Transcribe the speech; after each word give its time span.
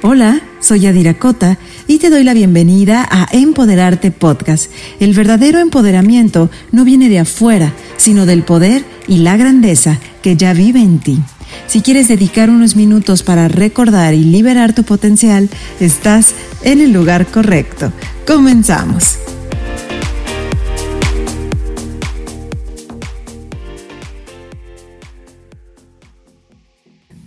Hola, 0.00 0.40
soy 0.60 0.86
Adira 0.86 1.14
Cota 1.14 1.58
y 1.88 1.98
te 1.98 2.08
doy 2.08 2.22
la 2.22 2.32
bienvenida 2.32 3.04
a 3.10 3.26
Empoderarte 3.32 4.12
Podcast. 4.12 4.70
El 5.00 5.12
verdadero 5.12 5.58
empoderamiento 5.58 6.50
no 6.70 6.84
viene 6.84 7.08
de 7.08 7.18
afuera, 7.18 7.72
sino 7.96 8.24
del 8.24 8.44
poder 8.44 8.84
y 9.08 9.18
la 9.18 9.36
grandeza 9.36 9.98
que 10.22 10.36
ya 10.36 10.52
vive 10.52 10.78
en 10.78 11.00
ti. 11.00 11.18
Si 11.66 11.80
quieres 11.80 12.06
dedicar 12.06 12.48
unos 12.48 12.76
minutos 12.76 13.24
para 13.24 13.48
recordar 13.48 14.14
y 14.14 14.22
liberar 14.22 14.72
tu 14.72 14.84
potencial, 14.84 15.50
estás 15.80 16.32
en 16.62 16.80
el 16.80 16.92
lugar 16.92 17.26
correcto. 17.26 17.92
Comenzamos. 18.24 19.18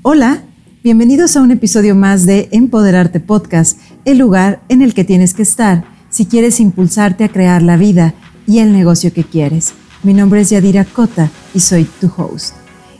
Hola 0.03 0.41
Bienvenidos 0.83 1.37
a 1.37 1.43
un 1.43 1.51
episodio 1.51 1.93
más 1.93 2.25
de 2.25 2.49
Empoderarte 2.51 3.19
Podcast, 3.19 3.77
el 4.03 4.17
lugar 4.17 4.63
en 4.67 4.81
el 4.81 4.95
que 4.95 5.03
tienes 5.03 5.35
que 5.35 5.43
estar 5.43 5.85
si 6.09 6.25
quieres 6.25 6.59
impulsarte 6.59 7.23
a 7.23 7.29
crear 7.29 7.61
la 7.61 7.77
vida 7.77 8.15
y 8.47 8.57
el 8.57 8.73
negocio 8.73 9.13
que 9.13 9.23
quieres. 9.23 9.75
Mi 10.01 10.15
nombre 10.15 10.41
es 10.41 10.49
Yadira 10.49 10.83
Cota 10.83 11.29
y 11.53 11.59
soy 11.59 11.83
tu 11.83 12.11
host. 12.17 12.55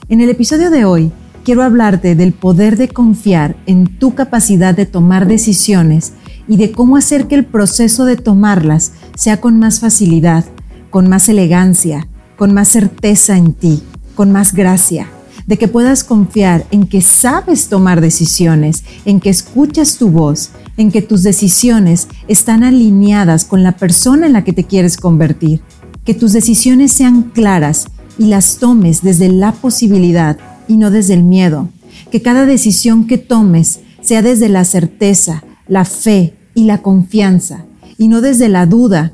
En 0.10 0.22
el 0.22 0.30
episodio 0.30 0.70
de 0.70 0.86
hoy 0.86 1.12
quiero 1.44 1.64
hablarte 1.64 2.14
del 2.14 2.34
poder 2.34 2.78
de 2.78 2.88
confiar 2.88 3.56
en 3.66 3.88
tu 3.98 4.14
capacidad 4.14 4.76
de 4.76 4.86
tomar 4.86 5.28
decisiones 5.28 6.14
y 6.48 6.58
de 6.58 6.72
cómo 6.72 6.98
hacer 6.98 7.28
que 7.28 7.34
el 7.34 7.46
proceso 7.46 8.06
de 8.06 8.16
tomarlas 8.16 8.92
sea 9.16 9.42
con 9.42 9.58
más 9.58 9.80
facilidad, 9.80 10.46
con 10.92 11.10
más 11.10 11.30
elegancia, 11.30 12.08
con 12.38 12.54
más 12.54 12.68
certeza 12.68 13.38
en 13.38 13.54
ti, 13.54 13.82
con 14.14 14.32
más 14.32 14.54
gracia 14.54 15.08
de 15.52 15.58
que 15.58 15.68
puedas 15.68 16.06
confiar 16.06 16.66
en 16.72 16.88
que 16.88 17.02
sabes 17.02 17.68
tomar 17.68 18.00
decisiones, 18.00 18.86
en 19.04 19.20
que 19.20 19.30
escuchas 19.30 19.98
tu 19.98 20.10
voz, 20.10 20.52
en 20.78 20.94
que 20.94 21.02
tus 21.02 21.24
decisiones 21.24 22.08
están 22.30 22.64
alineadas 22.64 23.44
con 23.44 23.62
la 23.62 23.74
persona 23.74 24.28
en 24.28 24.32
la 24.32 24.46
que 24.46 24.54
te 24.54 24.64
quieres 24.64 24.96
convertir, 24.96 25.60
que 26.06 26.14
tus 26.14 26.32
decisiones 26.32 26.94
sean 26.94 27.24
claras 27.24 27.88
y 28.18 28.28
las 28.28 28.60
tomes 28.60 29.02
desde 29.02 29.28
la 29.28 29.52
posibilidad 29.52 30.38
y 30.70 30.78
no 30.78 30.90
desde 30.90 31.16
el 31.16 31.26
miedo, 31.26 31.68
que 32.14 32.22
cada 32.22 32.46
decisión 32.46 33.06
que 33.06 33.18
tomes 33.18 33.82
sea 34.00 34.22
desde 34.22 34.48
la 34.48 34.64
certeza, 34.64 35.44
la 35.68 35.84
fe 35.84 36.34
y 36.56 36.64
la 36.64 36.82
confianza, 36.82 37.66
y 37.98 38.08
no 38.08 38.22
desde 38.22 38.48
la 38.48 38.68
duda, 38.68 39.12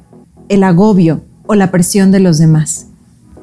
el 0.49 0.63
agobio 0.63 1.23
o 1.47 1.55
la 1.55 1.71
presión 1.71 2.11
de 2.11 2.19
los 2.19 2.37
demás. 2.37 2.86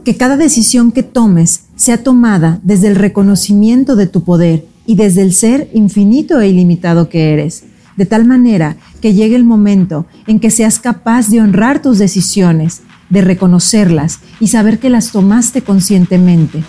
Que 0.05 0.17
cada 0.17 0.37
decisión 0.37 0.93
que 0.93 1.03
tomes 1.03 1.63
sea 1.77 2.03
tomada 2.03 2.61
desde 2.63 2.89
el 2.89 2.97
reconocimiento 2.97 3.97
de 3.97 4.07
tu 4.07 4.23
poder 4.23 4.67
y 4.87 4.97
desde 4.97 5.23
el 5.23 5.33
ser 5.33 5.71
infinito 5.73 6.41
e 6.41 6.49
ilimitado 6.49 7.09
que 7.09 7.33
eres, 7.33 7.65
de 7.97 8.05
tal 8.05 8.27
manera 8.27 8.77
que 9.01 9.15
llegue 9.15 9.35
el 9.35 9.45
momento 9.45 10.07
en 10.27 10.41
que 10.41 10.51
seas 10.51 10.79
capaz 10.79 11.31
de 11.31 11.41
honrar 11.41 11.81
tus 11.81 11.99
decisiones, 11.99 12.83
de 13.09 13.23
reconocerlas 13.23 14.21
y 14.41 14.49
saber 14.49 14.79
que 14.79 14.91
las 14.91 15.11
tomaste 15.11 15.63
conscientemente. 15.63 16.63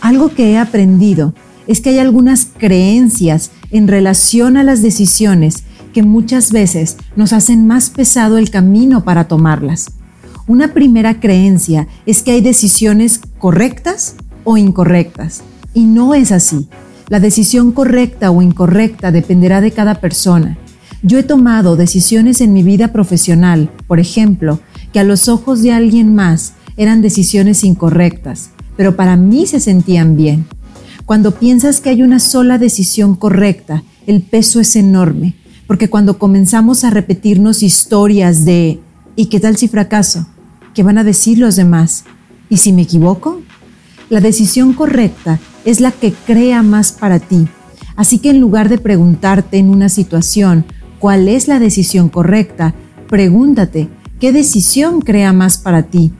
Algo 0.00 0.28
que 0.28 0.52
he 0.52 0.58
aprendido 0.58 1.34
es 1.66 1.80
que 1.80 1.90
hay 1.90 1.98
algunas 1.98 2.46
creencias 2.56 3.50
en 3.72 3.88
relación 3.88 4.56
a 4.56 4.62
las 4.62 4.80
decisiones 4.82 5.64
que 5.92 6.04
muchas 6.04 6.52
veces 6.52 6.98
nos 7.16 7.32
hacen 7.32 7.66
más 7.66 7.90
pesado 7.90 8.38
el 8.38 8.50
camino 8.50 9.02
para 9.02 9.26
tomarlas. 9.26 9.90
Una 10.48 10.72
primera 10.72 11.18
creencia 11.18 11.88
es 12.06 12.22
que 12.22 12.30
hay 12.30 12.40
decisiones 12.40 13.20
correctas 13.38 14.14
o 14.44 14.56
incorrectas. 14.56 15.42
Y 15.74 15.86
no 15.86 16.14
es 16.14 16.30
así. 16.30 16.68
La 17.08 17.18
decisión 17.18 17.72
correcta 17.72 18.30
o 18.30 18.40
incorrecta 18.42 19.10
dependerá 19.10 19.60
de 19.60 19.72
cada 19.72 19.96
persona. 19.96 20.56
Yo 21.02 21.18
he 21.18 21.24
tomado 21.24 21.74
decisiones 21.74 22.40
en 22.40 22.52
mi 22.52 22.62
vida 22.62 22.92
profesional, 22.92 23.70
por 23.88 23.98
ejemplo, 23.98 24.60
que 24.92 25.00
a 25.00 25.04
los 25.04 25.28
ojos 25.28 25.62
de 25.62 25.72
alguien 25.72 26.14
más 26.14 26.54
eran 26.76 27.02
decisiones 27.02 27.64
incorrectas, 27.64 28.50
pero 28.76 28.94
para 28.94 29.16
mí 29.16 29.46
se 29.46 29.58
sentían 29.58 30.16
bien. 30.16 30.46
Cuando 31.06 31.32
piensas 31.32 31.80
que 31.80 31.90
hay 31.90 32.02
una 32.02 32.20
sola 32.20 32.58
decisión 32.58 33.16
correcta, 33.16 33.82
el 34.06 34.22
peso 34.22 34.60
es 34.60 34.76
enorme, 34.76 35.34
porque 35.66 35.90
cuando 35.90 36.18
comenzamos 36.18 36.84
a 36.84 36.90
repetirnos 36.90 37.64
historias 37.64 38.44
de 38.44 38.78
¿y 39.16 39.26
qué 39.26 39.40
tal 39.40 39.56
si 39.56 39.66
fracaso? 39.66 40.26
¿Qué 40.76 40.82
van 40.82 40.98
a 40.98 41.04
decir 41.04 41.38
los 41.38 41.56
demás? 41.56 42.04
¿Y 42.50 42.58
si 42.58 42.70
me 42.70 42.82
equivoco? 42.82 43.40
La 44.10 44.20
decisión 44.20 44.74
correcta 44.74 45.40
es 45.64 45.80
la 45.80 45.90
que 45.90 46.12
crea 46.12 46.62
más 46.62 46.92
para 46.92 47.18
ti. 47.18 47.48
Así 47.96 48.18
que 48.18 48.28
en 48.28 48.40
lugar 48.40 48.68
de 48.68 48.76
preguntarte 48.76 49.56
en 49.56 49.70
una 49.70 49.88
situación 49.88 50.66
cuál 50.98 51.28
es 51.28 51.48
la 51.48 51.58
decisión 51.60 52.10
correcta, 52.10 52.74
pregúntate 53.08 53.88
qué 54.20 54.32
decisión 54.32 55.00
crea 55.00 55.32
más 55.32 55.56
para 55.56 55.84
ti. 55.84 56.12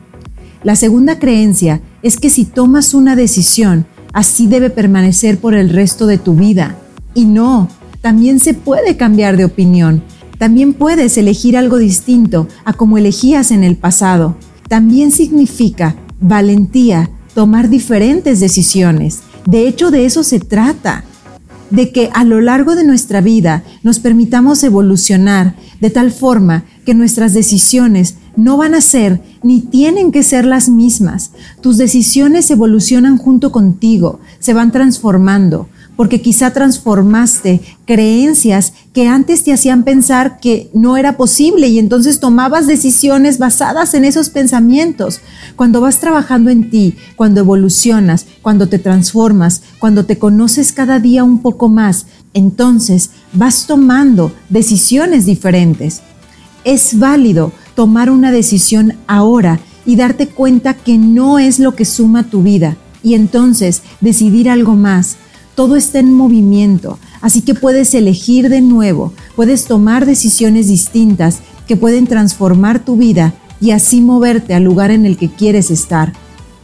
La 0.65 0.75
segunda 0.75 1.19
creencia 1.19 1.83
es 2.03 2.19
que 2.19 2.31
si 2.31 2.47
tomas 2.47 2.95
una 2.95 3.15
decisión, 3.15 3.85
así 4.15 4.47
debe 4.47 4.71
permanecer 4.71 5.37
por 5.37 5.53
el 5.53 5.69
resto 5.69 6.07
de 6.07 6.17
tu 6.17 6.35
vida. 6.35 6.79
Y 7.13 7.27
no, 7.27 7.69
también 8.01 8.41
se 8.41 8.55
puede 8.55 8.97
cambiar 8.97 9.37
de 9.37 9.45
opinión. 9.45 10.03
También 10.39 10.73
puedes 10.73 11.19
elegir 11.19 11.59
algo 11.59 11.77
distinto 11.77 12.49
a 12.65 12.73
como 12.73 12.97
elegías 12.97 13.51
en 13.51 13.65
el 13.65 13.77
pasado. 13.77 14.35
También 14.69 15.11
significa 15.11 15.97
valentía 16.21 17.11
tomar 17.35 17.69
diferentes 17.69 18.41
decisiones. 18.41 19.21
De 19.45 19.69
hecho, 19.69 19.91
de 19.91 20.07
eso 20.07 20.25
se 20.25 20.41
trata, 20.41 21.05
de 21.71 21.93
que 21.93 22.11
a 22.15 22.25
lo 22.25 22.41
largo 22.41 22.77
de 22.77 22.85
nuestra 22.85 23.21
vida 23.21 23.65
nos 23.83 23.99
permitamos 23.99 24.63
evolucionar 24.63 25.57
de 25.81 25.91
tal 25.91 26.13
forma 26.13 26.65
que 26.85 26.95
nuestras 26.95 27.35
decisiones 27.35 28.17
no 28.37 28.57
van 28.57 28.75
a 28.75 28.81
ser 28.81 29.21
ni 29.43 29.61
tienen 29.61 30.13
que 30.13 30.23
ser 30.23 30.45
las 30.45 30.69
mismas. 30.69 31.33
Tus 31.61 31.77
decisiones 31.77 32.51
evolucionan 32.51 33.19
junto 33.19 33.51
contigo, 33.51 34.21
se 34.39 34.55
van 34.55 34.73
transformando 34.73 35.69
porque 35.97 36.21
quizá 36.21 36.53
transformaste 36.53 37.63
creencias 37.87 38.75
que 38.97 39.09
antes 39.09 39.45
te 39.45 39.53
hacían 39.53 39.83
pensar 39.83 40.41
que 40.41 40.71
no 40.73 40.97
era 40.97 41.19
posible 41.19 41.69
y 41.69 41.79
entonces 41.79 42.19
tomabas 42.19 42.67
decisiones 42.67 43.37
basadas 43.37 43.93
en 43.93 44.07
esos 44.07 44.31
pensamientos. 44.31 45.21
Cuando 45.55 45.83
vas 45.83 46.01
trabajando 46.01 46.49
en 46.49 46.71
ti, 46.71 46.97
cuando 47.15 47.41
evolucionas, 47.41 48.25
cuando 48.41 48.71
te 48.71 48.79
transformas, 48.79 49.61
cuando 49.79 50.07
te 50.07 50.19
conoces 50.19 50.73
cada 50.73 50.99
día 50.99 51.25
un 51.25 51.43
poco 51.43 51.69
más, 51.69 52.07
entonces 52.33 53.11
vas 53.35 53.67
tomando 53.67 54.33
decisiones 54.49 55.27
diferentes. 55.27 56.01
Es 56.65 56.99
válido 56.99 57.53
tomar 57.75 58.09
una 58.09 58.33
decisión 58.33 58.95
ahora 59.07 59.61
y 59.85 59.97
darte 59.97 60.27
cuenta 60.27 60.73
que 60.73 60.97
no 60.97 61.39
es 61.39 61.59
lo 61.59 61.75
que 61.75 61.85
suma 61.85 62.31
tu 62.31 62.43
vida 62.43 62.79
y 63.03 63.13
entonces 63.13 63.83
decidir 64.01 64.49
algo 64.49 64.75
más 64.75 65.19
todo 65.57 65.75
está 65.75 65.99
en 65.99 66.13
movimiento, 66.13 66.99
así 67.21 67.43
que 67.43 67.55
puedes 67.55 67.95
elegir 67.95 68.49
de 68.49 68.61
nuevo, 68.61 69.13
puedes 69.35 69.65
tomar 69.65 70.07
decisiones 70.07 70.69
distintas 70.69 71.41
que 71.67 71.77
pueden 71.77 72.07
transformar 72.07 72.85
tu 72.85 72.97
vida 72.97 73.35
y 73.61 73.71
así 73.71 74.01
moverte 74.01 74.55
al 74.55 74.65
lugar 74.65 74.91
en 74.91 75.07
el 75.07 75.17
que 75.17 75.31
quieres 75.31 75.71
estar. 75.71 76.13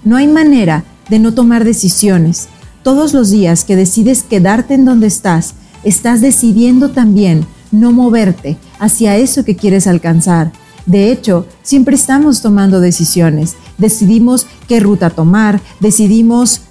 No 0.05 0.17
hay 0.17 0.29
manera 0.29 0.85
de 1.09 1.19
no 1.19 1.35
tomar 1.35 1.65
decisiones. 1.65 2.49
Todos 2.83 3.15
los 3.15 3.31
días 3.31 3.65
que 3.65 3.77
decides 3.77 4.23
quedarte 4.23 4.75
en 4.75 4.85
donde 4.85 5.07
estás, 5.07 5.55
estás 5.85 6.21
decidiendo 6.21 6.91
también 6.91 7.47
no 7.71 7.93
moverte 7.93 8.59
hacia 8.79 9.17
eso 9.17 9.45
que 9.45 9.57
quieres 9.57 9.87
alcanzar. 9.87 10.53
De 10.87 11.11
hecho, 11.13 11.47
siempre 11.63 11.95
estamos 11.95 12.43
tomando 12.43 12.81
decisiones. 12.81 13.55
Decidimos 13.79 14.47
qué 14.69 14.81
ruta 14.81 15.11
tomar, 15.11 15.61
decidimos 15.81 16.63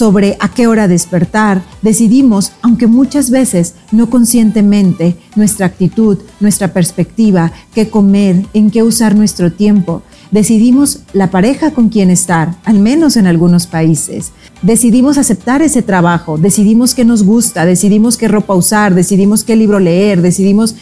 sobre 0.00 0.38
a 0.40 0.48
qué 0.48 0.66
hora 0.66 0.88
despertar, 0.88 1.62
decidimos, 1.82 2.52
aunque 2.62 2.86
muchas 2.86 3.28
veces 3.28 3.74
no 3.92 4.08
conscientemente, 4.08 5.18
nuestra 5.36 5.66
actitud, 5.66 6.16
nuestra 6.40 6.72
perspectiva, 6.72 7.52
qué 7.74 7.90
comer, 7.90 8.46
en 8.54 8.70
qué 8.70 8.82
usar 8.82 9.14
nuestro 9.14 9.52
tiempo. 9.52 10.00
Decidimos 10.30 11.00
la 11.12 11.30
pareja 11.30 11.72
con 11.72 11.90
quien 11.90 12.08
estar, 12.08 12.54
al 12.64 12.78
menos 12.78 13.18
en 13.18 13.26
algunos 13.26 13.66
países. 13.66 14.32
Decidimos 14.62 15.18
aceptar 15.18 15.60
ese 15.60 15.82
trabajo, 15.82 16.38
decidimos 16.38 16.94
qué 16.94 17.04
nos 17.04 17.22
gusta, 17.22 17.66
decidimos 17.66 18.16
qué 18.16 18.26
ropa 18.26 18.54
usar, 18.54 18.94
decidimos 18.94 19.44
qué 19.44 19.54
libro 19.54 19.80
leer, 19.80 20.22
decidimos 20.22 20.76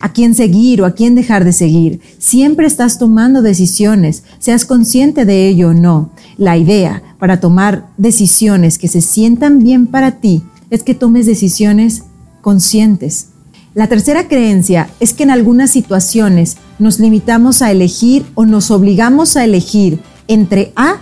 a 0.00 0.12
quién 0.12 0.34
seguir 0.34 0.82
o 0.82 0.86
a 0.86 0.92
quién 0.92 1.14
dejar 1.14 1.44
de 1.44 1.52
seguir. 1.52 2.00
Siempre 2.18 2.66
estás 2.66 2.98
tomando 2.98 3.42
decisiones, 3.42 4.24
seas 4.38 4.64
consciente 4.64 5.24
de 5.24 5.48
ello 5.48 5.68
o 5.68 5.74
no. 5.74 6.10
La 6.36 6.56
idea 6.56 7.02
para 7.18 7.38
tomar 7.38 7.88
decisiones 7.98 8.78
que 8.78 8.88
se 8.88 9.02
sientan 9.02 9.58
bien 9.58 9.86
para 9.86 10.20
ti 10.20 10.42
es 10.70 10.82
que 10.82 10.94
tomes 10.94 11.26
decisiones 11.26 12.02
conscientes. 12.40 13.28
La 13.74 13.86
tercera 13.86 14.26
creencia 14.26 14.90
es 14.98 15.14
que 15.14 15.22
en 15.22 15.30
algunas 15.30 15.70
situaciones 15.70 16.56
nos 16.78 16.98
limitamos 16.98 17.62
a 17.62 17.70
elegir 17.70 18.26
o 18.34 18.46
nos 18.46 18.70
obligamos 18.70 19.36
a 19.36 19.44
elegir 19.44 20.00
entre 20.26 20.72
A 20.74 20.96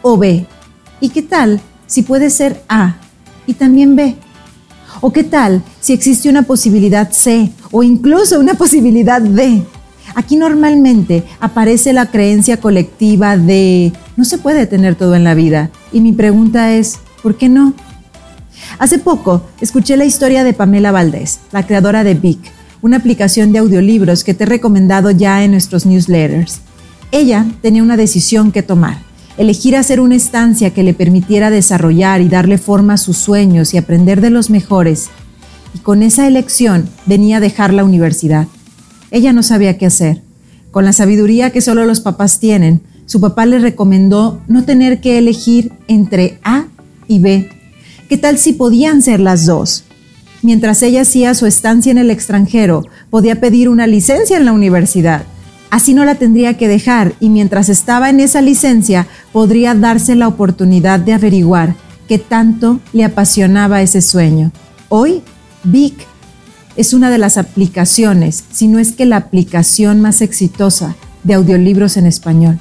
o 0.00 0.16
B. 0.16 0.46
¿Y 1.00 1.10
qué 1.10 1.22
tal 1.22 1.60
si 1.86 2.02
puede 2.02 2.30
ser 2.30 2.62
A 2.68 2.96
y 3.46 3.54
también 3.54 3.94
B? 3.96 4.16
¿O 5.06 5.12
qué 5.12 5.22
tal 5.22 5.62
si 5.82 5.92
existe 5.92 6.30
una 6.30 6.44
posibilidad 6.44 7.12
C 7.12 7.52
o 7.70 7.82
incluso 7.82 8.40
una 8.40 8.54
posibilidad 8.54 9.20
D? 9.20 9.62
Aquí 10.14 10.34
normalmente 10.34 11.24
aparece 11.40 11.92
la 11.92 12.06
creencia 12.06 12.56
colectiva 12.56 13.36
de 13.36 13.92
no 14.16 14.24
se 14.24 14.38
puede 14.38 14.66
tener 14.66 14.94
todo 14.94 15.14
en 15.14 15.22
la 15.24 15.34
vida. 15.34 15.70
Y 15.92 16.00
mi 16.00 16.14
pregunta 16.14 16.72
es, 16.72 17.00
¿por 17.22 17.36
qué 17.36 17.50
no? 17.50 17.74
Hace 18.78 18.98
poco 18.98 19.42
escuché 19.60 19.98
la 19.98 20.06
historia 20.06 20.42
de 20.42 20.54
Pamela 20.54 20.90
Valdés, 20.90 21.40
la 21.52 21.66
creadora 21.66 22.02
de 22.02 22.14
Vic, 22.14 22.40
una 22.80 22.96
aplicación 22.96 23.52
de 23.52 23.58
audiolibros 23.58 24.24
que 24.24 24.32
te 24.32 24.44
he 24.44 24.46
recomendado 24.46 25.10
ya 25.10 25.44
en 25.44 25.50
nuestros 25.50 25.84
newsletters. 25.84 26.60
Ella 27.12 27.44
tenía 27.60 27.82
una 27.82 27.98
decisión 27.98 28.52
que 28.52 28.62
tomar, 28.62 29.02
elegir 29.36 29.76
hacer 29.76 30.00
una 30.00 30.16
estancia 30.16 30.70
que 30.70 30.82
le 30.82 30.94
permitiera 30.94 31.50
desarrollar 31.50 32.20
y 32.20 32.28
darle 32.28 32.58
forma 32.58 32.94
a 32.94 32.98
sus 32.98 33.16
sueños 33.16 33.74
y 33.74 33.78
aprender 33.78 34.20
de 34.20 34.30
los 34.30 34.50
mejores. 34.50 35.08
Y 35.74 35.78
con 35.78 36.02
esa 36.02 36.26
elección 36.26 36.88
venía 37.06 37.38
a 37.38 37.40
dejar 37.40 37.72
la 37.72 37.84
universidad. 37.84 38.46
Ella 39.10 39.32
no 39.32 39.42
sabía 39.42 39.76
qué 39.78 39.86
hacer. 39.86 40.22
Con 40.70 40.84
la 40.84 40.92
sabiduría 40.92 41.50
que 41.50 41.60
solo 41.60 41.84
los 41.86 42.00
papás 42.00 42.40
tienen, 42.40 42.82
su 43.06 43.20
papá 43.20 43.46
le 43.46 43.58
recomendó 43.58 44.40
no 44.48 44.64
tener 44.64 45.00
que 45.00 45.18
elegir 45.18 45.72
entre 45.88 46.38
A 46.42 46.66
y 47.06 47.18
B. 47.18 47.50
¿Qué 48.08 48.16
tal 48.16 48.38
si 48.38 48.54
podían 48.54 49.02
ser 49.02 49.20
las 49.20 49.46
dos? 49.46 49.84
Mientras 50.42 50.82
ella 50.82 51.02
hacía 51.02 51.34
su 51.34 51.46
estancia 51.46 51.90
en 51.90 51.98
el 51.98 52.10
extranjero, 52.10 52.82
podía 53.10 53.40
pedir 53.40 53.68
una 53.68 53.86
licencia 53.86 54.36
en 54.36 54.44
la 54.44 54.52
universidad. 54.52 55.24
Así 55.74 55.92
no 55.92 56.04
la 56.04 56.14
tendría 56.14 56.56
que 56.56 56.68
dejar 56.68 57.14
y 57.18 57.30
mientras 57.30 57.68
estaba 57.68 58.08
en 58.08 58.20
esa 58.20 58.40
licencia 58.40 59.08
podría 59.32 59.74
darse 59.74 60.14
la 60.14 60.28
oportunidad 60.28 61.00
de 61.00 61.14
averiguar 61.14 61.74
qué 62.06 62.16
tanto 62.20 62.78
le 62.92 63.02
apasionaba 63.02 63.82
ese 63.82 64.00
sueño. 64.00 64.52
Hoy, 64.88 65.24
Vic 65.64 66.06
es 66.76 66.94
una 66.94 67.10
de 67.10 67.18
las 67.18 67.38
aplicaciones, 67.38 68.44
si 68.52 68.68
no 68.68 68.78
es 68.78 68.92
que 68.92 69.04
la 69.04 69.16
aplicación 69.16 70.00
más 70.00 70.20
exitosa 70.20 70.94
de 71.24 71.34
audiolibros 71.34 71.96
en 71.96 72.06
español. 72.06 72.60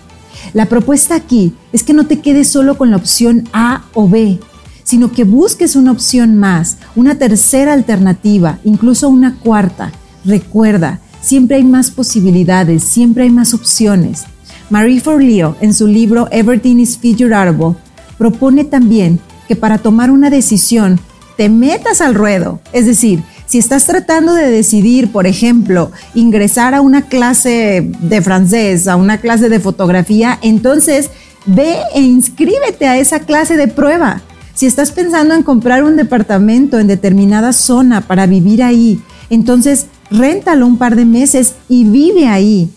La 0.56 0.66
propuesta 0.66 1.13
aquí 1.13 1.54
es 1.71 1.83
que 1.83 1.94
no 1.94 2.07
te 2.07 2.19
quedes 2.19 2.48
solo 2.48 2.80
con 2.80 2.89
la 2.89 2.98
opción 2.98 3.48
A 3.54 3.83
o 3.94 4.09
B, 4.09 4.39
sino 4.83 5.12
que 5.12 5.24
busques 5.24 5.75
una 5.75 5.92
opción 5.92 6.36
más, 6.36 6.77
una 6.95 7.13
tercera 7.19 7.74
alternativa, 7.74 8.57
incluso 8.63 9.07
una 9.07 9.36
cuarta. 9.36 9.92
Recuerda, 10.25 11.00
siempre 11.24 11.58
hay 11.58 11.64
más 11.64 11.90
posibilidades, 11.90 12.84
siempre 12.84 13.24
hay 13.24 13.31
más 13.31 13.54
opciones. 13.54 14.25
Marie 14.70 15.02
Forleo, 15.02 15.56
en 15.62 15.74
su 15.74 15.88
libro 15.88 16.28
Everything 16.31 16.78
is 16.78 16.98
Figureable, 16.98 17.75
propone 18.18 18.64
también 18.66 19.20
que 19.48 19.56
para 19.56 19.78
tomar 19.80 20.12
una 20.12 20.30
decisión 20.30 21.00
te 21.38 21.50
metas 21.50 22.02
al 22.02 22.14
ruedo, 22.14 22.60
es 22.74 22.86
decir, 22.86 23.24
si 23.46 23.58
estás 23.58 23.86
tratando 23.86 24.34
de 24.34 24.50
decidir, 24.50 25.12
por 25.12 25.28
ejemplo, 25.28 25.92
ingresar 26.16 26.74
a 26.74 26.81
una 26.81 27.04
clase 27.04 27.92
de 28.00 28.22
francés, 28.22 28.88
a 28.88 28.96
una 28.96 29.19
clase 29.19 29.50
de 29.50 29.60
fotografía, 29.60 30.40
entonces 30.42 31.10
ve 31.46 31.78
e 31.94 32.02
inscríbete 32.02 32.88
a 32.88 32.98
esa 32.98 33.19
clase 33.19 33.58
de 33.58 33.68
prueba. 33.68 34.22
Si 34.56 34.66
estás 34.66 34.92
pensando 34.92 35.34
en 35.34 35.44
comprar 35.44 35.84
un 35.84 35.98
departamento 35.98 36.80
en 36.80 36.88
determinada 36.88 37.54
zona 37.54 38.02
para 38.02 38.28
vivir 38.28 38.64
ahí, 38.64 39.02
entonces 39.30 39.88
réntalo 40.10 40.66
un 40.66 40.78
par 40.78 40.96
de 40.96 41.06
meses 41.06 41.56
y 41.70 41.86
vive 41.86 42.28
ahí. 42.28 42.70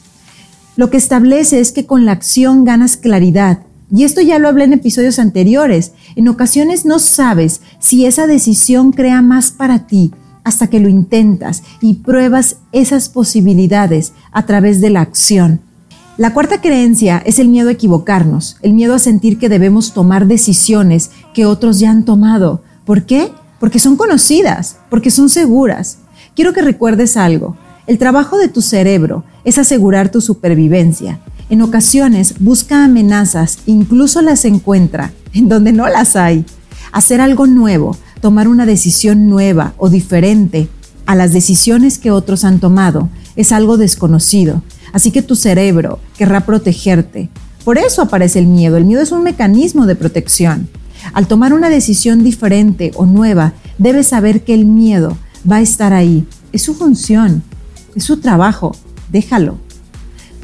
Lo 0.76 0.90
que 0.90 0.96
establece 0.96 1.60
es 1.60 1.72
que 1.72 1.86
con 1.86 2.04
la 2.04 2.12
acción 2.12 2.64
ganas 2.64 2.96
claridad. 2.96 3.60
Y 3.90 4.04
esto 4.04 4.20
ya 4.20 4.38
lo 4.38 4.48
hablé 4.48 4.64
en 4.64 4.72
episodios 4.72 5.18
anteriores. 5.18 5.92
En 6.16 6.28
ocasiones 6.28 6.84
no 6.84 6.98
sabes 6.98 7.60
si 7.78 8.04
esa 8.04 8.26
decisión 8.26 8.92
crea 8.92 9.22
más 9.22 9.50
para 9.50 9.86
ti 9.86 10.12
hasta 10.44 10.68
que 10.68 10.80
lo 10.80 10.88
intentas 10.88 11.62
y 11.80 11.94
pruebas 11.94 12.58
esas 12.72 13.08
posibilidades 13.08 14.12
a 14.32 14.46
través 14.46 14.80
de 14.80 14.90
la 14.90 15.00
acción. 15.00 15.60
La 16.18 16.32
cuarta 16.32 16.60
creencia 16.60 17.22
es 17.26 17.38
el 17.38 17.48
miedo 17.48 17.68
a 17.68 17.72
equivocarnos, 17.72 18.56
el 18.62 18.72
miedo 18.72 18.94
a 18.94 18.98
sentir 18.98 19.38
que 19.38 19.48
debemos 19.48 19.92
tomar 19.92 20.26
decisiones 20.26 21.10
que 21.34 21.46
otros 21.46 21.78
ya 21.78 21.90
han 21.90 22.04
tomado. 22.04 22.62
¿Por 22.84 23.06
qué? 23.06 23.32
Porque 23.60 23.78
son 23.78 23.96
conocidas, 23.96 24.78
porque 24.88 25.10
son 25.10 25.28
seguras. 25.28 25.98
Quiero 26.36 26.52
que 26.52 26.60
recuerdes 26.60 27.16
algo. 27.16 27.56
El 27.86 27.96
trabajo 27.96 28.36
de 28.36 28.48
tu 28.48 28.60
cerebro 28.60 29.24
es 29.44 29.56
asegurar 29.56 30.10
tu 30.10 30.20
supervivencia. 30.20 31.18
En 31.48 31.62
ocasiones 31.62 32.34
busca 32.40 32.84
amenazas, 32.84 33.60
incluso 33.64 34.20
las 34.20 34.44
encuentra 34.44 35.12
en 35.32 35.48
donde 35.48 35.72
no 35.72 35.88
las 35.88 36.14
hay. 36.14 36.44
Hacer 36.92 37.22
algo 37.22 37.46
nuevo, 37.46 37.96
tomar 38.20 38.48
una 38.48 38.66
decisión 38.66 39.30
nueva 39.30 39.72
o 39.78 39.88
diferente 39.88 40.68
a 41.06 41.14
las 41.14 41.32
decisiones 41.32 41.96
que 41.96 42.10
otros 42.10 42.44
han 42.44 42.60
tomado 42.60 43.08
es 43.34 43.50
algo 43.50 43.78
desconocido. 43.78 44.62
Así 44.92 45.12
que 45.12 45.22
tu 45.22 45.36
cerebro 45.36 46.00
querrá 46.18 46.44
protegerte. 46.44 47.30
Por 47.64 47.78
eso 47.78 48.02
aparece 48.02 48.40
el 48.40 48.46
miedo. 48.46 48.76
El 48.76 48.84
miedo 48.84 49.00
es 49.00 49.10
un 49.10 49.22
mecanismo 49.22 49.86
de 49.86 49.96
protección. 49.96 50.68
Al 51.14 51.28
tomar 51.28 51.54
una 51.54 51.70
decisión 51.70 52.22
diferente 52.22 52.92
o 52.94 53.06
nueva, 53.06 53.54
debes 53.78 54.08
saber 54.08 54.44
que 54.44 54.52
el 54.52 54.66
miedo 54.66 55.16
va 55.50 55.56
a 55.56 55.60
estar 55.60 55.92
ahí. 55.92 56.26
Es 56.52 56.62
su 56.62 56.74
función, 56.74 57.42
es 57.94 58.04
su 58.04 58.18
trabajo. 58.18 58.74
Déjalo. 59.10 59.58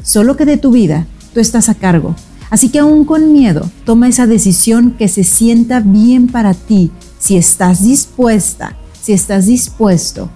Solo 0.03 0.35
que 0.35 0.45
de 0.45 0.57
tu 0.57 0.71
vida 0.71 1.07
tú 1.33 1.39
estás 1.39 1.69
a 1.69 1.75
cargo. 1.75 2.15
Así 2.49 2.69
que 2.69 2.79
aún 2.79 3.05
con 3.05 3.33
miedo, 3.33 3.69
toma 3.85 4.07
esa 4.07 4.27
decisión 4.27 4.91
que 4.91 5.07
se 5.07 5.23
sienta 5.23 5.79
bien 5.79 6.27
para 6.27 6.53
ti 6.53 6.91
si 7.17 7.35
estás 7.35 7.83
dispuesta, 7.83 8.75
si 9.01 9.13
estás 9.13 9.47
dispuesto 9.47 10.29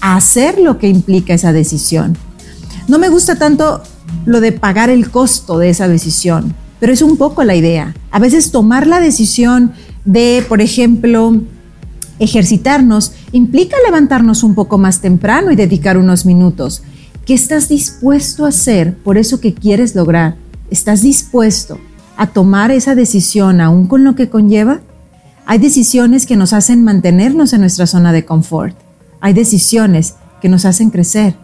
a 0.00 0.16
hacer 0.16 0.58
lo 0.58 0.78
que 0.78 0.88
implica 0.88 1.34
esa 1.34 1.52
decisión. 1.52 2.18
No 2.88 2.98
me 2.98 3.08
gusta 3.08 3.36
tanto 3.36 3.82
lo 4.24 4.40
de 4.40 4.50
pagar 4.50 4.90
el 4.90 5.10
costo 5.10 5.58
de 5.58 5.70
esa 5.70 5.86
decisión, 5.86 6.54
pero 6.80 6.92
es 6.92 7.00
un 7.00 7.16
poco 7.16 7.44
la 7.44 7.54
idea. 7.54 7.94
A 8.10 8.18
veces 8.18 8.50
tomar 8.50 8.88
la 8.88 8.98
decisión 8.98 9.72
de, 10.04 10.44
por 10.48 10.60
ejemplo, 10.60 11.40
ejercitarnos 12.22 13.12
implica 13.32 13.76
levantarnos 13.84 14.42
un 14.42 14.54
poco 14.54 14.78
más 14.78 15.00
temprano 15.00 15.50
y 15.50 15.56
dedicar 15.56 15.98
unos 15.98 16.24
minutos. 16.24 16.82
¿Qué 17.26 17.34
estás 17.34 17.68
dispuesto 17.68 18.44
a 18.44 18.48
hacer 18.48 18.96
por 18.98 19.18
eso 19.18 19.40
que 19.40 19.54
quieres 19.54 19.94
lograr? 19.94 20.36
¿Estás 20.70 21.02
dispuesto 21.02 21.78
a 22.16 22.28
tomar 22.28 22.70
esa 22.70 22.94
decisión 22.94 23.60
aún 23.60 23.86
con 23.86 24.04
lo 24.04 24.14
que 24.14 24.28
conlleva? 24.28 24.80
Hay 25.46 25.58
decisiones 25.58 26.26
que 26.26 26.36
nos 26.36 26.52
hacen 26.52 26.84
mantenernos 26.84 27.52
en 27.52 27.60
nuestra 27.60 27.86
zona 27.86 28.12
de 28.12 28.24
confort. 28.24 28.76
Hay 29.20 29.32
decisiones 29.32 30.14
que 30.40 30.48
nos 30.48 30.64
hacen 30.64 30.90
crecer. 30.90 31.34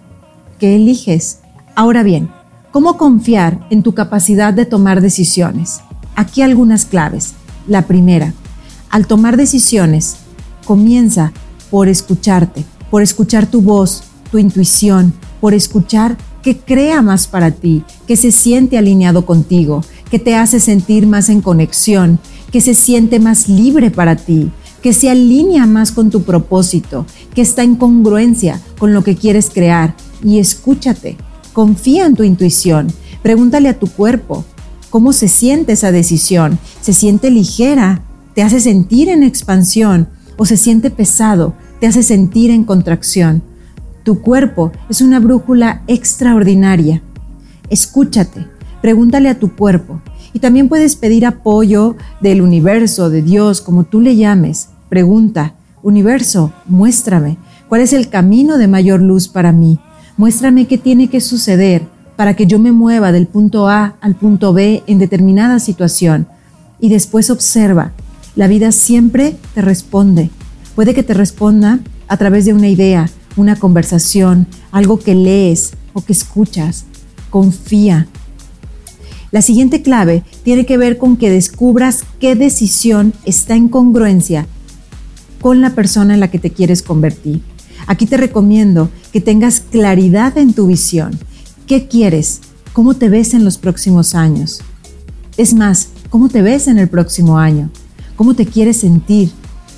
¿Qué 0.58 0.76
eliges? 0.76 1.38
Ahora 1.74 2.02
bien, 2.02 2.30
¿cómo 2.70 2.96
confiar 2.96 3.66
en 3.70 3.82
tu 3.82 3.94
capacidad 3.94 4.52
de 4.52 4.66
tomar 4.66 5.00
decisiones? 5.00 5.80
Aquí 6.14 6.42
algunas 6.42 6.84
claves. 6.84 7.34
La 7.66 7.82
primera, 7.82 8.32
al 8.90 9.06
tomar 9.06 9.36
decisiones, 9.36 10.16
comienza 10.68 11.32
por 11.70 11.88
escucharte, 11.88 12.62
por 12.90 13.00
escuchar 13.00 13.50
tu 13.50 13.62
voz, 13.62 14.02
tu 14.30 14.36
intuición, 14.36 15.14
por 15.40 15.54
escuchar 15.54 16.18
que 16.42 16.58
crea 16.58 17.00
más 17.00 17.26
para 17.26 17.52
ti, 17.52 17.84
que 18.06 18.18
se 18.18 18.32
siente 18.32 18.76
alineado 18.76 19.24
contigo, 19.24 19.82
que 20.10 20.18
te 20.18 20.36
hace 20.36 20.60
sentir 20.60 21.06
más 21.06 21.30
en 21.30 21.40
conexión, 21.40 22.20
que 22.52 22.60
se 22.60 22.74
siente 22.74 23.18
más 23.18 23.48
libre 23.48 23.90
para 23.90 24.16
ti, 24.16 24.50
que 24.82 24.92
se 24.92 25.08
alinea 25.08 25.64
más 25.64 25.90
con 25.90 26.10
tu 26.10 26.24
propósito, 26.24 27.06
que 27.34 27.40
está 27.40 27.62
en 27.62 27.74
congruencia 27.74 28.60
con 28.78 28.92
lo 28.92 29.02
que 29.02 29.16
quieres 29.16 29.48
crear. 29.48 29.96
Y 30.22 30.38
escúchate, 30.38 31.16
confía 31.54 32.04
en 32.04 32.14
tu 32.14 32.24
intuición, 32.24 32.88
pregúntale 33.22 33.70
a 33.70 33.78
tu 33.78 33.86
cuerpo 33.86 34.44
cómo 34.90 35.14
se 35.14 35.28
siente 35.28 35.72
esa 35.72 35.92
decisión. 35.92 36.58
¿Se 36.82 36.92
siente 36.92 37.30
ligera? 37.30 38.02
¿Te 38.34 38.42
hace 38.42 38.60
sentir 38.60 39.08
en 39.08 39.22
expansión? 39.22 40.08
¿O 40.38 40.46
se 40.46 40.56
siente 40.56 40.90
pesado? 40.90 41.54
¿Te 41.80 41.88
hace 41.88 42.04
sentir 42.04 42.52
en 42.52 42.62
contracción? 42.62 43.42
Tu 44.04 44.22
cuerpo 44.22 44.70
es 44.88 45.00
una 45.00 45.18
brújula 45.18 45.82
extraordinaria. 45.88 47.02
Escúchate, 47.68 48.46
pregúntale 48.80 49.28
a 49.30 49.38
tu 49.40 49.56
cuerpo, 49.56 50.00
y 50.32 50.38
también 50.38 50.68
puedes 50.68 50.94
pedir 50.94 51.26
apoyo 51.26 51.96
del 52.20 52.40
universo, 52.40 53.10
de 53.10 53.22
Dios, 53.22 53.60
como 53.60 53.82
tú 53.82 54.00
le 54.00 54.14
llames. 54.14 54.68
Pregunta, 54.88 55.54
universo, 55.82 56.52
muéstrame, 56.66 57.36
¿cuál 57.68 57.80
es 57.80 57.92
el 57.92 58.08
camino 58.08 58.58
de 58.58 58.68
mayor 58.68 59.02
luz 59.02 59.26
para 59.26 59.50
mí? 59.50 59.80
Muéstrame 60.16 60.68
qué 60.68 60.78
tiene 60.78 61.08
que 61.08 61.20
suceder 61.20 61.82
para 62.14 62.34
que 62.34 62.46
yo 62.46 62.60
me 62.60 62.70
mueva 62.70 63.10
del 63.10 63.26
punto 63.26 63.68
A 63.68 63.96
al 64.00 64.14
punto 64.14 64.52
B 64.52 64.84
en 64.86 65.00
determinada 65.00 65.58
situación. 65.58 66.28
Y 66.78 66.90
después 66.90 67.28
observa, 67.28 67.92
la 68.38 68.46
vida 68.46 68.70
siempre 68.70 69.36
te 69.52 69.62
responde. 69.62 70.30
Puede 70.76 70.94
que 70.94 71.02
te 71.02 71.12
responda 71.12 71.80
a 72.06 72.16
través 72.18 72.44
de 72.44 72.52
una 72.52 72.68
idea, 72.68 73.10
una 73.36 73.56
conversación, 73.56 74.46
algo 74.70 75.00
que 75.00 75.16
lees 75.16 75.72
o 75.92 76.02
que 76.02 76.12
escuchas. 76.12 76.84
Confía, 77.30 78.06
la 79.32 79.42
siguiente 79.42 79.82
clave 79.82 80.22
tiene 80.44 80.66
que 80.66 80.76
ver 80.76 80.98
con 80.98 81.16
que 81.16 81.30
descubras 81.30 82.04
qué 82.20 82.36
decisión 82.36 83.12
está 83.24 83.56
en 83.56 83.68
congruencia 83.68 84.46
con 85.40 85.60
la 85.60 85.74
persona 85.74 86.14
en 86.14 86.20
la 86.20 86.30
que 86.30 86.38
te 86.38 86.52
quieres 86.52 86.82
convertir. 86.82 87.42
Aquí 87.88 88.06
te 88.06 88.18
recomiendo 88.18 88.88
que 89.12 89.20
tengas 89.20 89.58
claridad 89.58 90.38
en 90.38 90.52
tu 90.52 90.68
visión. 90.68 91.18
¿Qué 91.66 91.88
quieres? 91.88 92.40
¿Cómo 92.72 92.94
te 92.94 93.08
ves 93.08 93.34
en 93.34 93.44
los 93.44 93.58
próximos 93.58 94.14
años? 94.14 94.60
Es 95.36 95.54
más, 95.54 95.88
¿cómo 96.08 96.28
te 96.28 96.40
ves 96.40 96.68
en 96.68 96.78
el 96.78 96.88
próximo 96.88 97.36
año? 97.36 97.72
¿Cómo 98.18 98.34
te 98.34 98.46
quieres 98.46 98.78
sentir? 98.78 99.30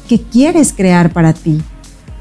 ¿Qué 0.09 0.19
quieres 0.19 0.73
crear 0.73 1.13
para 1.13 1.35
ti? 1.35 1.61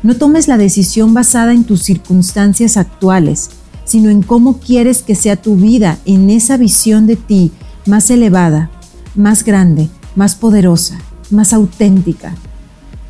No 0.03 0.17
tomes 0.17 0.49
la 0.49 0.57
decisión 0.57 1.13
basada 1.13 1.53
en 1.53 1.63
tus 1.63 1.81
circunstancias 1.81 2.75
actuales, 2.75 3.51
sino 3.85 4.09
en 4.09 4.21
cómo 4.21 4.59
quieres 4.59 5.01
que 5.01 5.15
sea 5.15 5.37
tu 5.37 5.55
vida 5.55 5.97
en 6.03 6.29
esa 6.29 6.57
visión 6.57 7.07
de 7.07 7.15
ti 7.15 7.51
más 7.85 8.09
elevada, 8.09 8.69
más 9.15 9.45
grande, 9.45 9.87
más 10.17 10.35
poderosa, 10.35 10.99
más 11.31 11.53
auténtica, 11.53 12.35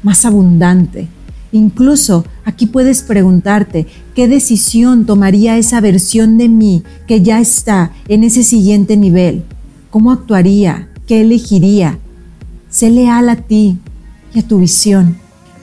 más 0.03 0.23
abundante. 0.23 1.07
Incluso 1.51 2.25
aquí 2.45 2.67
puedes 2.67 3.01
preguntarte 3.01 3.87
qué 4.13 4.27
decisión 4.27 5.07
tomaría 5.07 5.57
esa 5.57 5.81
versión 5.81 6.37
de 6.37 6.47
mí 6.47 6.83
que 7.07 7.23
ya 7.23 7.39
está 7.39 7.91
en 8.07 8.23
ese 8.23 8.43
siguiente 8.43 8.97
nivel. 8.97 9.45
¿Cómo 9.89 10.11
actuaría? 10.11 10.89
¿Qué 11.07 11.21
elegiría? 11.21 11.97
Sé 12.69 12.91
leal 12.91 13.29
a 13.29 13.35
ti 13.35 13.79
y 14.33 14.39
a 14.39 14.47
tu 14.47 14.59
visión. 14.59 15.17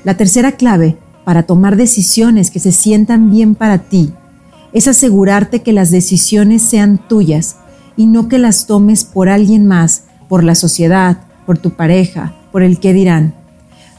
La 0.05 0.17
tercera 0.17 0.53
clave 0.53 0.99
para 1.25 1.45
tomar 1.45 1.77
decisiones 1.77 2.51
que 2.51 2.59
se 2.59 2.73
sientan 2.73 3.31
bien 3.31 3.55
para 3.55 3.79
ti 3.79 4.13
es 4.73 4.89
asegurarte 4.89 5.63
que 5.63 5.73
las 5.73 5.91
decisiones 5.91 6.63
sean 6.63 6.99
tuyas 7.09 7.57
y 7.97 8.07
no 8.07 8.29
que 8.29 8.39
las 8.39 8.67
tomes 8.67 9.05
por 9.05 9.29
alguien 9.29 9.67
más, 9.67 10.05
por 10.29 10.45
la 10.45 10.55
sociedad, 10.55 11.19
por 11.47 11.59
tu 11.59 11.71
pareja, 11.71 12.35
por 12.53 12.63
el 12.63 12.81
que 12.81 12.93
dirán. 12.93 13.35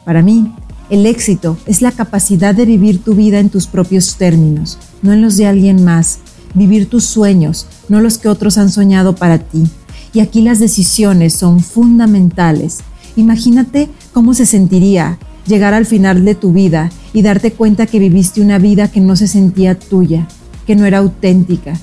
Para 0.05 0.21
mí, 0.21 0.53
el 0.89 1.05
éxito 1.05 1.57
es 1.65 1.81
la 1.81 1.91
capacidad 1.91 2.53
de 2.53 2.65
vivir 2.65 3.03
tu 3.03 3.15
vida 3.15 3.39
en 3.39 3.49
tus 3.49 3.67
propios 3.67 4.15
términos, 4.17 4.77
no 5.01 5.13
en 5.13 5.21
los 5.21 5.37
de 5.37 5.47
alguien 5.47 5.83
más, 5.83 6.19
vivir 6.53 6.89
tus 6.89 7.05
sueños, 7.05 7.67
no 7.89 8.01
los 8.01 8.17
que 8.17 8.29
otros 8.29 8.57
han 8.57 8.69
soñado 8.69 9.15
para 9.15 9.39
ti. 9.39 9.65
Y 10.13 10.19
aquí 10.19 10.41
las 10.41 10.59
decisiones 10.59 11.33
son 11.33 11.59
fundamentales. 11.59 12.79
Imagínate 13.17 13.89
cómo 14.13 14.35
se 14.35 14.45
sentiría 14.45 15.17
llegar 15.47 15.73
al 15.73 15.85
final 15.85 16.23
de 16.23 16.35
tu 16.35 16.53
vida 16.53 16.91
y 17.13 17.23
darte 17.23 17.51
cuenta 17.51 17.87
que 17.87 17.99
viviste 17.99 18.41
una 18.41 18.59
vida 18.59 18.89
que 18.89 19.01
no 19.01 19.15
se 19.15 19.27
sentía 19.27 19.77
tuya, 19.77 20.27
que 20.67 20.75
no 20.75 20.85
era 20.85 20.99
auténtica. 20.99 21.73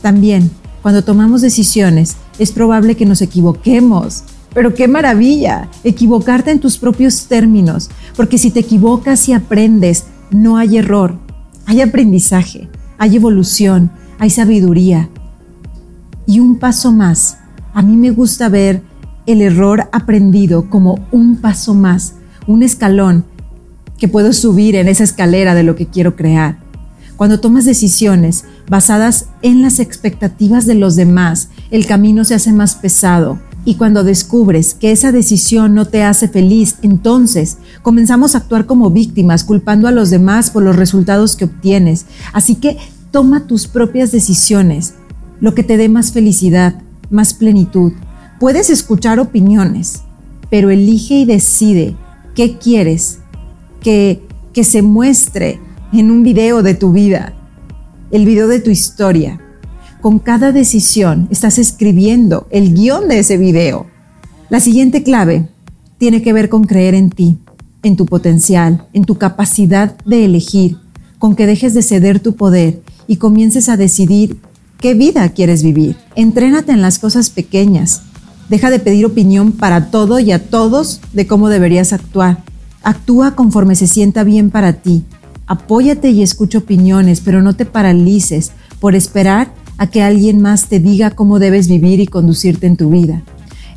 También, 0.00 0.50
cuando 0.82 1.02
tomamos 1.02 1.40
decisiones, 1.40 2.16
es 2.38 2.52
probable 2.52 2.94
que 2.94 3.04
nos 3.04 3.20
equivoquemos. 3.20 4.22
Pero 4.54 4.74
qué 4.74 4.86
maravilla, 4.86 5.68
equivocarte 5.82 6.52
en 6.52 6.60
tus 6.60 6.78
propios 6.78 7.26
términos, 7.26 7.90
porque 8.16 8.38
si 8.38 8.50
te 8.50 8.60
equivocas 8.60 9.28
y 9.28 9.32
aprendes, 9.32 10.04
no 10.30 10.56
hay 10.56 10.78
error, 10.78 11.18
hay 11.66 11.80
aprendizaje, 11.80 12.68
hay 12.96 13.16
evolución, 13.16 13.90
hay 14.18 14.30
sabiduría. 14.30 15.10
Y 16.26 16.38
un 16.38 16.58
paso 16.58 16.92
más, 16.92 17.38
a 17.74 17.82
mí 17.82 17.96
me 17.96 18.10
gusta 18.12 18.48
ver 18.48 18.82
el 19.26 19.42
error 19.42 19.88
aprendido 19.92 20.70
como 20.70 21.06
un 21.12 21.36
paso 21.36 21.74
más, 21.74 22.14
un 22.46 22.62
escalón 22.62 23.24
que 23.98 24.08
puedo 24.08 24.32
subir 24.32 24.76
en 24.76 24.88
esa 24.88 25.04
escalera 25.04 25.54
de 25.54 25.62
lo 25.62 25.76
que 25.76 25.86
quiero 25.86 26.16
crear. 26.16 26.58
Cuando 27.16 27.40
tomas 27.40 27.64
decisiones 27.64 28.44
basadas 28.68 29.28
en 29.40 29.62
las 29.62 29.80
expectativas 29.80 30.66
de 30.66 30.74
los 30.74 30.96
demás, 30.96 31.48
el 31.70 31.86
camino 31.86 32.24
se 32.24 32.34
hace 32.34 32.52
más 32.52 32.74
pesado. 32.74 33.38
Y 33.64 33.76
cuando 33.76 34.04
descubres 34.04 34.74
que 34.74 34.92
esa 34.92 35.12
decisión 35.12 35.74
no 35.74 35.86
te 35.86 36.04
hace 36.04 36.28
feliz, 36.28 36.76
entonces 36.82 37.56
comenzamos 37.82 38.34
a 38.34 38.38
actuar 38.38 38.66
como 38.66 38.90
víctimas, 38.90 39.44
culpando 39.44 39.88
a 39.88 39.92
los 39.92 40.10
demás 40.10 40.50
por 40.50 40.62
los 40.62 40.76
resultados 40.76 41.36
que 41.36 41.46
obtienes. 41.46 42.06
Así 42.32 42.56
que 42.56 42.76
toma 43.10 43.46
tus 43.46 43.66
propias 43.66 44.12
decisiones, 44.12 44.94
lo 45.40 45.54
que 45.54 45.62
te 45.62 45.78
dé 45.78 45.88
más 45.88 46.12
felicidad, 46.12 46.80
más 47.10 47.32
plenitud. 47.34 47.92
Puedes 48.38 48.68
escuchar 48.68 49.18
opiniones, 49.18 50.02
pero 50.50 50.68
elige 50.68 51.14
y 51.14 51.24
decide 51.24 51.96
qué 52.34 52.58
quieres 52.58 53.20
que, 53.80 54.22
que 54.52 54.62
se 54.62 54.82
muestre 54.82 55.58
en 55.92 56.10
un 56.10 56.22
video 56.22 56.62
de 56.62 56.74
tu 56.74 56.92
vida, 56.92 57.32
el 58.10 58.26
video 58.26 58.46
de 58.46 58.60
tu 58.60 58.70
historia. 58.70 59.40
Con 60.02 60.18
cada 60.18 60.52
decisión 60.52 61.28
estás 61.30 61.58
escribiendo 61.58 62.46
el 62.50 62.74
guion 62.74 63.08
de 63.08 63.20
ese 63.20 63.38
video. 63.38 63.86
La 64.50 64.60
siguiente 64.60 65.02
clave 65.02 65.48
tiene 65.96 66.20
que 66.20 66.34
ver 66.34 66.50
con 66.50 66.64
creer 66.64 66.94
en 66.94 67.08
ti, 67.08 67.38
en 67.82 67.96
tu 67.96 68.04
potencial, 68.04 68.86
en 68.92 69.04
tu 69.04 69.16
capacidad 69.16 69.96
de 70.04 70.26
elegir, 70.26 70.76
con 71.18 71.36
que 71.36 71.46
dejes 71.46 71.72
de 71.72 71.80
ceder 71.80 72.20
tu 72.20 72.36
poder 72.36 72.82
y 73.06 73.16
comiences 73.16 73.70
a 73.70 73.78
decidir 73.78 74.36
qué 74.78 74.92
vida 74.92 75.26
quieres 75.30 75.62
vivir. 75.62 75.96
Entrénate 76.16 76.72
en 76.72 76.82
las 76.82 76.98
cosas 76.98 77.30
pequeñas. 77.30 78.02
Deja 78.48 78.70
de 78.70 78.78
pedir 78.78 79.06
opinión 79.06 79.52
para 79.52 79.90
todo 79.90 80.18
y 80.18 80.32
a 80.32 80.50
todos 80.50 81.00
de 81.12 81.26
cómo 81.26 81.48
deberías 81.48 81.92
actuar. 81.92 82.44
Actúa 82.82 83.34
conforme 83.34 83.74
se 83.74 83.86
sienta 83.86 84.22
bien 84.24 84.50
para 84.50 84.74
ti 84.74 85.04
Apóyate 85.48 86.10
y 86.10 86.22
escucha 86.22 86.58
opiniones, 86.58 87.20
pero 87.20 87.40
no 87.40 87.54
te 87.54 87.66
paralices 87.66 88.50
por 88.80 88.96
esperar 88.96 89.52
a 89.78 89.86
que 89.86 90.02
alguien 90.02 90.40
más 90.40 90.66
te 90.66 90.80
diga 90.80 91.12
cómo 91.12 91.38
debes 91.38 91.68
vivir 91.68 92.00
y 92.00 92.08
conducirte 92.08 92.66
en 92.66 92.76
tu 92.76 92.90
vida. 92.90 93.22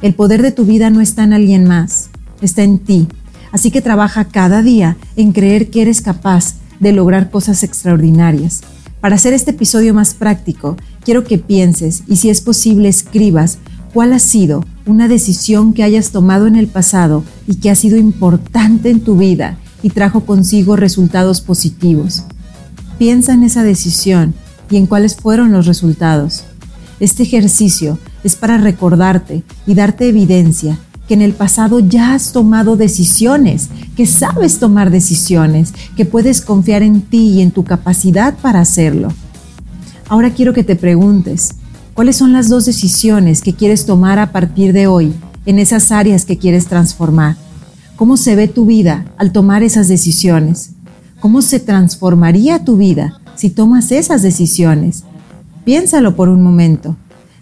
El 0.02 0.16
poder 0.16 0.42
de 0.42 0.52
tu 0.52 0.66
vida 0.66 0.90
no 0.90 1.00
está 1.00 1.24
en 1.24 1.34
alguien 1.34 1.66
más, 1.66 2.10
está 2.42 2.64
en 2.64 2.80
ti. 2.80 3.08
Así 3.52 3.70
que 3.70 3.82
trabaja 3.82 4.26
cada 4.26 4.64
día 4.64 4.98
en 5.16 5.32
creer 5.32 5.70
que 5.70 5.84
eres 5.84 6.02
capaz 6.02 6.56
de 6.80 6.92
lograr 6.92 7.30
cosas 7.30 7.64
extraordinarias. 7.64 8.62
Para 9.00 9.16
hacer 9.16 9.34
este 9.34 9.52
episodio 9.52 9.94
más 9.94 10.16
práctico, 10.16 10.76
quiero 11.04 11.24
que 11.24 11.38
pienses 11.38 12.04
y 12.08 12.16
si 12.16 12.32
es 12.32 12.42
posible 12.42 12.90
escribas 12.90 13.60
cuál 13.93 14.13
ha 14.13 14.19
sido 14.19 14.65
una 14.86 15.08
decisión 15.08 15.74
que 15.74 15.84
hayas 15.84 16.12
tomado 16.12 16.48
en 16.48 16.55
el 16.55 16.67
pasado 16.67 17.24
y 17.48 17.55
que 17.55 17.69
ha 17.69 17.75
sido 17.75 17.98
importante 17.98 18.89
en 18.89 19.01
tu 19.01 19.17
vida 19.17 19.58
y 19.81 19.89
trajo 19.89 20.22
consigo 20.22 20.75
resultados 20.75 21.41
positivos. 21.41 22.24
Piensa 22.98 23.34
en 23.34 23.43
esa 23.43 23.63
decisión 23.63 24.34
y 24.69 24.77
en 24.77 24.86
cuáles 24.86 25.15
fueron 25.15 25.51
los 25.51 25.65
resultados. 25.65 26.43
Este 27.00 27.24
ejercicio 27.24 27.98
es 28.24 28.36
para 28.36 28.58
recordarte 28.58 29.43
y 29.65 29.74
darte 29.74 30.10
evidencia 30.10 30.77
que 31.08 31.15
en 31.15 31.22
el 31.24 31.34
pasado 31.34 31.79
ya 31.79 32.13
has 32.13 32.34
tomado 32.34 32.75
decisiones, 32.75 33.69
que 33.96 34.05
sabes 34.05 34.60
tomar 34.60 34.91
decisiones, 34.91 35.74
que 35.96 36.05
puedes 36.05 36.41
confiar 36.41 36.84
en 36.84 37.01
ti 37.01 37.29
y 37.29 37.41
en 37.41 37.50
tu 37.50 37.63
capacidad 37.63 38.38
para 38.38 38.60
hacerlo. 38.60 39.12
Ahora 40.08 40.31
quiero 40.31 40.53
que 40.53 40.63
te 40.63 40.75
preguntes, 40.75 41.55
¿cuáles 42.00 42.15
son 42.15 42.32
las 42.32 42.48
dos 42.48 42.63
decisiones 42.63 43.41
que 43.41 43.53
quieres 43.53 43.86
tomar 43.86 44.20
a 44.20 44.32
partir 44.32 44.72
de 44.72 44.88
hoy 44.88 45.13
en 45.46 45.60
esas 45.60 45.91
áreas 45.91 46.24
que 46.24 46.38
quieres 46.38 46.68
transformar? 46.68 47.36
¿Cómo 47.98 48.15
se 48.15 48.38
ve 48.38 48.48
tu 48.48 48.65
vida 48.65 49.03
al 49.18 49.34
tomar 49.34 49.63
esas 49.63 49.89
decisiones? 49.89 50.70
¿Cómo 51.20 51.41
se 51.41 51.60
transformaría 51.60 52.63
tu 52.63 52.77
vida 52.77 53.20
si 53.36 53.50
tomas 53.50 53.91
esas 53.91 54.22
decisiones? 54.22 55.03
Piénsalo 55.65 56.15
por 56.15 56.29
un 56.29 56.41
momento. 56.41 56.96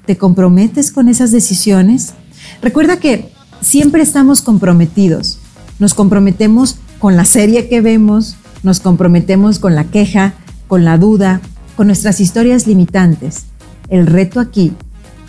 ¿Te 0.07 0.17
comprometes 0.17 0.91
con 0.91 1.07
esas 1.07 1.29
decisiones? 1.31 2.15
Recuerda 2.59 2.97
que 2.97 3.29
siempre 3.61 4.01
estamos 4.01 4.41
comprometidos. 4.41 5.37
Nos 5.77 5.93
comprometemos 5.93 6.77
con 6.97 7.15
la 7.15 7.25
serie 7.25 7.69
que 7.69 7.81
vemos, 7.81 8.37
nos 8.63 8.79
comprometemos 8.79 9.59
con 9.59 9.75
la 9.75 9.83
queja, 9.83 10.33
con 10.67 10.83
la 10.83 10.97
duda, 10.97 11.41
con 11.75 11.85
nuestras 11.85 12.19
historias 12.19 12.65
limitantes. 12.65 13.43
El 13.89 14.07
reto 14.07 14.39
aquí 14.39 14.73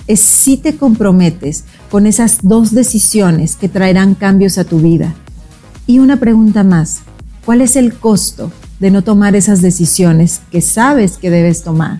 es 0.07 0.21
si 0.21 0.57
te 0.57 0.77
comprometes 0.77 1.65
con 1.91 2.07
esas 2.07 2.39
dos 2.43 2.73
decisiones 2.73 3.57
que 3.57 3.69
traerán 3.69 4.15
cambios 4.15 4.59
a 4.59 4.65
tu 4.65 4.81
vida. 4.81 5.15
Y 5.87 6.01
una 6.01 6.19
pregunta 6.19 6.65
más, 6.65 7.01
¿cuál 7.45 7.61
es 7.61 7.77
el 7.77 7.95
costo 7.95 8.51
de 8.81 8.91
no 8.91 9.03
tomar 9.03 9.37
esas 9.37 9.63
decisiones 9.63 10.41
que 10.51 10.61
sabes 10.61 11.19
que 11.19 11.31
debes 11.31 11.63
tomar? 11.63 11.99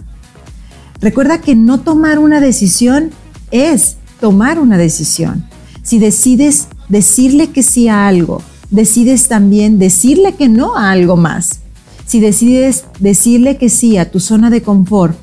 Recuerda 1.01 1.41
que 1.41 1.55
no 1.55 1.81
tomar 1.81 2.19
una 2.19 2.41
decisión 2.41 3.11
es 3.51 3.97
tomar 4.21 4.59
una 4.59 4.79
decisión. 4.79 5.45
Si 5.83 5.99
decides 5.99 6.69
decirle 6.89 7.51
que 7.51 7.63
sí 7.63 7.89
a 7.89 8.09
algo, 8.09 8.43
decides 8.71 9.29
también 9.29 9.79
decirle 9.79 10.35
que 10.35 10.49
no 10.49 10.77
a 10.77 10.91
algo 10.91 11.17
más. 11.17 11.61
Si 12.07 12.21
decides 12.21 12.85
decirle 13.01 13.59
que 13.59 13.69
sí 13.69 13.97
a 13.97 14.11
tu 14.11 14.19
zona 14.19 14.51
de 14.51 14.63
confort, 14.63 15.17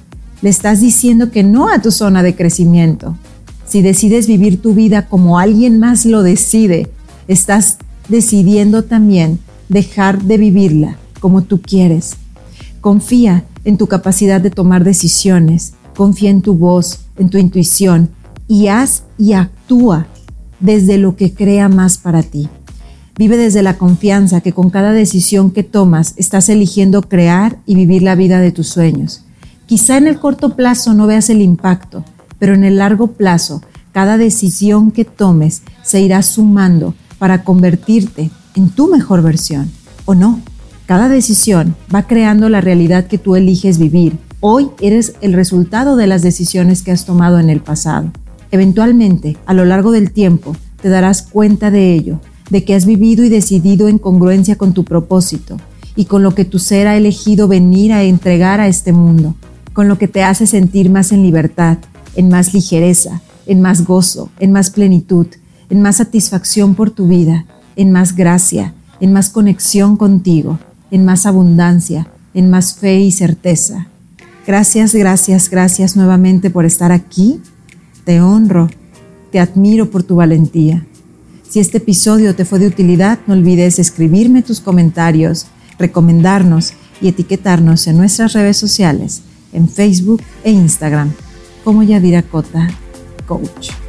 le 0.46 0.52
estás 0.52 0.80
diciendo 0.80 1.32
que 1.32 1.42
no 1.42 1.70
a 1.70 1.82
tu 1.82 1.90
zona 1.90 2.22
de 2.22 2.36
crecimiento. 2.36 3.18
Si 3.66 3.82
decides 3.82 4.28
vivir 4.28 4.62
tu 4.62 4.76
vida 4.76 5.08
como 5.08 5.40
alguien 5.40 5.80
más 5.80 6.06
lo 6.06 6.22
decide, 6.22 6.88
estás 7.28 7.80
decidiendo 8.10 8.84
también 8.84 9.40
dejar 9.70 10.22
de 10.22 10.38
vivirla 10.38 10.98
como 11.20 11.42
tú 11.42 11.64
quieres. 11.64 12.18
Confía 12.80 13.44
en 13.64 13.78
tu 13.78 13.88
capacidad 13.88 14.40
de 14.40 14.52
tomar 14.52 14.84
decisiones, 14.84 15.74
confía 15.98 16.30
en 16.30 16.44
tu 16.44 16.54
voz, 16.54 17.00
en 17.18 17.32
tu 17.32 17.40
intuición 17.40 18.12
y 18.48 18.68
haz 18.68 19.02
y 19.18 19.34
actúa 19.34 20.06
desde 20.60 21.00
lo 21.00 21.16
que 21.16 21.34
crea 21.34 21.70
más 21.70 21.98
para 21.98 22.22
ti. 22.22 22.50
Vive 23.18 23.36
desde 23.36 23.64
la 23.64 23.80
confianza 23.80 24.42
que 24.42 24.54
con 24.54 24.70
cada 24.70 24.92
decisión 24.92 25.50
que 25.50 25.64
tomas 25.64 26.14
estás 26.18 26.50
eligiendo 26.50 27.02
crear 27.02 27.58
y 27.66 27.74
vivir 27.74 28.04
la 28.04 28.14
vida 28.14 28.40
de 28.40 28.52
tus 28.52 28.68
sueños. 28.68 29.25
Quizá 29.66 29.98
en 29.98 30.08
el 30.08 30.20
corto 30.20 30.56
plazo 30.56 30.94
no 30.94 31.08
veas 31.08 31.32
el 31.32 31.42
impacto, 31.42 32.04
pero 32.38 32.54
en 32.54 32.64
el 32.64 32.78
largo 32.78 33.08
plazo, 33.08 33.64
cada 33.92 34.18
decisión 34.18 34.92
que 34.92 35.06
tomes 35.06 35.64
se 35.82 36.02
irá 36.02 36.22
sumando 36.22 36.94
para 37.18 37.44
convertirte 37.44 38.30
en 38.56 38.70
tu 38.70 38.88
mejor 38.88 39.24
versión. 39.24 39.72
¿O 40.06 40.14
no? 40.14 40.40
Cada 40.86 41.10
decisión 41.10 41.76
va 41.94 42.04
creando 42.06 42.48
la 42.48 42.62
realidad 42.62 43.08
que 43.08 43.18
tú 43.18 43.36
eliges 43.36 43.80
vivir. 43.80 44.20
Hoy 44.40 44.70
eres 44.82 45.16
el 45.22 45.34
resultado 45.34 45.96
de 45.96 46.06
las 46.06 46.22
decisiones 46.22 46.84
que 46.84 46.92
has 46.92 47.06
tomado 47.06 47.40
en 47.40 47.50
el 47.50 47.60
pasado. 47.60 48.12
Eventualmente, 48.52 49.36
a 49.48 49.56
lo 49.56 49.66
largo 49.66 49.92
del 49.92 50.12
tiempo, 50.12 50.56
te 50.80 50.90
darás 50.90 51.24
cuenta 51.24 51.72
de 51.72 51.96
ello, 51.96 52.20
de 52.52 52.64
que 52.64 52.76
has 52.76 52.86
vivido 52.86 53.24
y 53.24 53.30
decidido 53.30 53.88
en 53.88 53.98
congruencia 53.98 54.58
con 54.58 54.74
tu 54.74 54.84
propósito 54.84 55.58
y 55.96 56.06
con 56.06 56.22
lo 56.22 56.36
que 56.36 56.46
tu 56.46 56.60
ser 56.60 56.86
ha 56.86 56.96
elegido 56.96 57.48
venir 57.48 57.94
a 57.94 58.04
entregar 58.04 58.60
a 58.60 58.68
este 58.68 58.94
mundo, 58.94 59.34
con 59.76 59.90
lo 59.90 59.98
que 59.98 60.08
te 60.08 60.24
hace 60.24 60.48
sentir 60.48 60.90
más 60.90 61.12
en 61.12 61.22
libertad, 61.22 61.78
en 62.16 62.30
más 62.30 62.54
ligereza, 62.54 63.22
en 63.46 63.62
más 63.62 63.84
gozo, 63.84 64.30
en 64.40 64.54
más 64.54 64.70
plenitud, 64.70 65.28
en 65.70 65.82
más 65.82 65.98
satisfacción 65.98 66.76
por 66.76 66.92
tu 66.92 67.10
vida, 67.10 67.46
en 67.76 67.92
más 67.92 68.16
gracia, 68.16 68.74
en 69.02 69.12
más 69.12 69.30
conexión 69.30 69.98
contigo, 69.98 70.60
en 70.92 71.04
más 71.04 71.26
abundancia, 71.26 72.08
en 72.34 72.50
más 72.50 72.76
fe 72.76 73.02
y 73.02 73.12
certeza. 73.12 73.88
Gracias, 74.48 74.96
gracias, 74.96 75.50
gracias 75.50 75.98
nuevamente 75.98 76.50
por 76.50 76.64
estar 76.64 76.94
aquí. 76.94 77.42
Te 78.06 78.22
honro, 78.22 78.70
te 79.30 79.42
admiro 79.42 79.92
por 79.92 80.04
tu 80.04 80.16
valentía. 80.16 80.86
Si 81.50 81.60
este 81.60 81.80
episodio 81.80 82.34
te 82.34 82.46
fue 82.46 82.60
de 82.60 82.68
utilidad, 82.68 83.20
no 83.28 83.34
olvides 83.34 83.78
escribirme 83.80 84.42
tus 84.42 84.62
comentarios, 84.62 85.48
recomendarnos 85.78 86.76
y 87.02 87.10
etiquetarnos 87.10 87.88
en 87.88 87.98
nuestras 87.98 88.32
redes 88.32 88.56
sociales, 88.56 89.24
en 89.56 89.68
Facebook 89.68 90.22
e 90.44 90.52
Instagram, 90.52 91.12
como 91.64 91.84
Yadira 91.84 92.22
Cota 92.22 92.68
Coach. 93.26 93.85